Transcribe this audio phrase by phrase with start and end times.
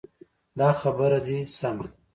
[0.59, 1.91] دا خبره دې سمه ده.